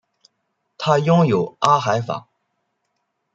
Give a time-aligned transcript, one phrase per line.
[0.79, 2.25] 它拥有阿海珐。